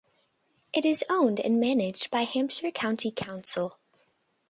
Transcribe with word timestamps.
It 0.73 0.83
is 0.83 1.03
owned 1.11 1.39
and 1.39 1.59
managed 1.59 2.09
by 2.09 2.23
Hampshire 2.23 2.71
County 2.71 3.11
Council. 3.11 3.77